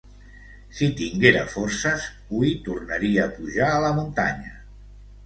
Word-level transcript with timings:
Si 0.77 0.87
tinguera 1.01 1.43
forces, 1.55 2.07
hui 2.37 2.53
tornaria 2.69 3.27
a 3.27 3.31
pujar 3.37 3.69
a 3.75 3.85
la 3.85 3.93
muntanya. 3.99 4.57